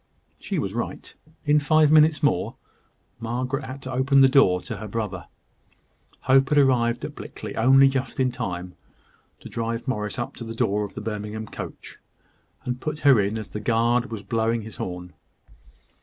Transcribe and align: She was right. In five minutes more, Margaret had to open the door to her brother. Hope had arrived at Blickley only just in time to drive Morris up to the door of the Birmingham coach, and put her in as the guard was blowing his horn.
She 0.39 0.57
was 0.57 0.73
right. 0.73 1.13
In 1.45 1.59
five 1.59 1.91
minutes 1.91 2.23
more, 2.23 2.55
Margaret 3.19 3.63
had 3.65 3.83
to 3.83 3.91
open 3.91 4.21
the 4.21 4.27
door 4.27 4.59
to 4.61 4.77
her 4.77 4.87
brother. 4.87 5.27
Hope 6.21 6.49
had 6.49 6.57
arrived 6.57 7.05
at 7.05 7.13
Blickley 7.13 7.55
only 7.55 7.87
just 7.87 8.19
in 8.19 8.31
time 8.31 8.73
to 9.41 9.47
drive 9.47 9.87
Morris 9.87 10.17
up 10.17 10.35
to 10.37 10.43
the 10.43 10.55
door 10.55 10.83
of 10.83 10.95
the 10.95 11.01
Birmingham 11.01 11.45
coach, 11.45 11.99
and 12.63 12.81
put 12.81 13.01
her 13.01 13.19
in 13.21 13.37
as 13.37 13.49
the 13.49 13.59
guard 13.59 14.09
was 14.09 14.23
blowing 14.23 14.63
his 14.63 14.77
horn. 14.77 15.13